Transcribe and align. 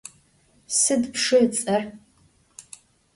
Sıd 0.79 1.03
pşşı 1.13 1.37
ıts'er? 1.45 1.83